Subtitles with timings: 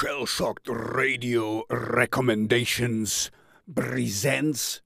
[0.00, 3.32] Shell Shocked Radio Recommendations
[3.74, 4.80] presents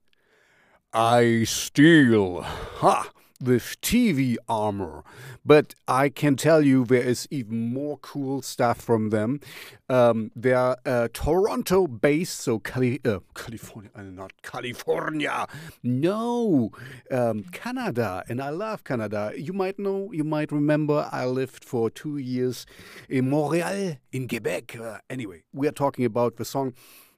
[0.91, 2.41] I Steal.
[2.41, 3.11] Ha!
[3.43, 5.03] With TV armor.
[5.45, 9.41] But I can tell you there is even more cool stuff from them.
[9.89, 15.45] Um, they're uh, Toronto based, so Cali- uh, California, uh, not California,
[15.83, 16.71] no,
[17.11, 18.23] um, Canada.
[18.29, 19.33] And I love Canada.
[19.35, 22.65] You might know, you might remember, I lived for two years
[23.09, 24.77] in Montreal, in Quebec.
[24.79, 26.73] Uh, anyway, we are talking about the song.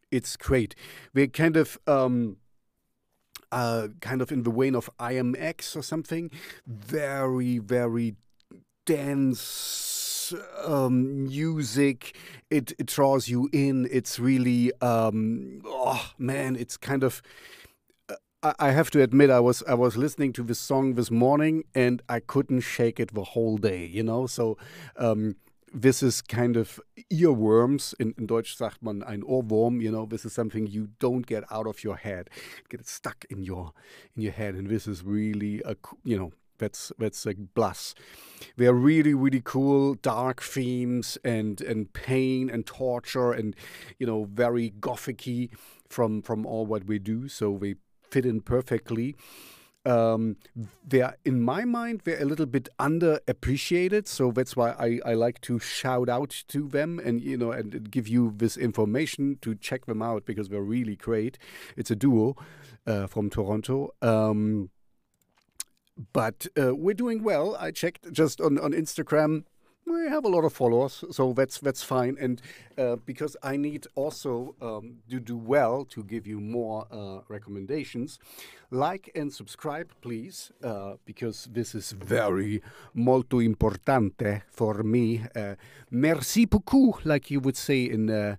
[0.09, 0.73] It's great.
[1.13, 1.77] We're kind of.
[1.85, 2.37] Um,
[3.55, 6.29] uh, kind of in the vein of IAMX or something.
[6.67, 8.15] Very, very
[8.85, 10.33] dense
[10.63, 12.17] um, music.
[12.49, 13.87] It, it draws you in.
[13.89, 17.21] It's really, um, oh man, it's kind of.
[18.43, 21.63] uh, I have to admit, I was I was listening to this song this morning
[21.73, 23.85] and I couldn't shake it the whole day.
[23.87, 24.57] You know, so
[24.97, 25.35] um,
[25.75, 26.79] this is kind of
[27.11, 27.93] earworms.
[27.99, 29.81] In, in Deutsch sagt man ein Ohrwurm.
[29.81, 32.29] You know, this is something you don't get out of your head.
[32.69, 33.73] Get it stuck in your
[34.15, 37.93] in your head, and this is really a you know that's that's a plus.
[38.55, 43.55] They're really really cool, dark themes and and pain and torture and
[43.99, 45.49] you know very gothicy
[45.89, 47.27] from from all what we do.
[47.27, 47.75] So they
[48.09, 49.15] fit in perfectly
[49.85, 50.37] um,
[50.85, 55.41] they're in my mind they're a little bit underappreciated so that's why I, I like
[55.41, 59.85] to shout out to them and you know and give you this information to check
[59.85, 61.37] them out because they're really great.
[61.77, 62.35] It's a duo
[62.87, 64.69] uh, from toronto um,
[66.11, 67.55] but uh, we're doing well.
[67.57, 69.45] I checked just on, on instagram
[69.85, 72.17] we have a lot of followers, so that's that's fine.
[72.19, 72.41] And
[72.77, 78.19] uh, because I need also um, to do well to give you more uh, recommendations,
[78.71, 82.61] like and subscribe, please, uh, because this is very
[82.93, 85.23] molto importante for me.
[85.35, 85.55] Uh,
[85.91, 88.09] merci beaucoup, like you would say in.
[88.09, 88.35] Uh,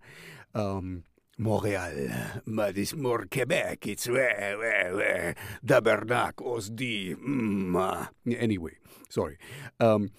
[0.54, 1.02] um,
[1.38, 3.86] Montréal, more Quebec.
[3.88, 7.14] It's where, where, where, Tabernac, Osdi.
[7.14, 8.06] Mm, uh,
[8.38, 8.78] anyway,
[9.10, 9.36] sorry.
[9.78, 10.10] Um,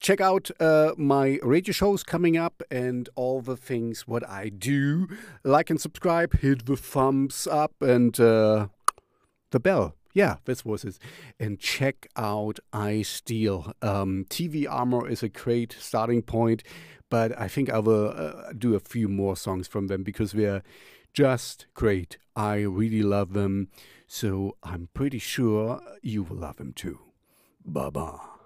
[0.00, 5.08] check out uh, my radio shows coming up and all the things what I do.
[5.44, 8.68] Like and subscribe, hit the thumbs up and uh,
[9.50, 9.94] the bell.
[10.14, 10.98] Yeah, this was it.
[11.38, 13.72] And check out I Steal.
[13.82, 16.62] Um, TV Armor is a great starting point,
[17.10, 20.62] but I think I will uh, do a few more songs from them because they're
[21.12, 22.18] just great.
[22.34, 23.68] I really love them.
[24.06, 27.00] So I'm pretty sure you will love them too.
[27.64, 28.28] Bye bye.